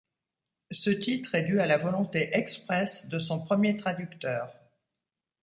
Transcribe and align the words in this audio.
Ce 0.71 0.89
titre 0.89 1.35
est 1.35 1.43
dû 1.43 1.61
à 1.61 1.67
la 1.67 1.77
volonté 1.77 2.35
expresse 2.35 3.07
de 3.07 3.19
son 3.19 3.37
premier 3.39 3.75
traducteur. 3.75 4.51